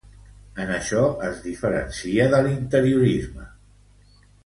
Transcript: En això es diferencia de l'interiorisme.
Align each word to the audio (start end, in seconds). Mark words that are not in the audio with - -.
En 0.63 0.71
això 0.77 1.03
es 1.27 1.43
diferencia 1.45 2.27
de 2.35 2.41
l'interiorisme. 2.49 3.51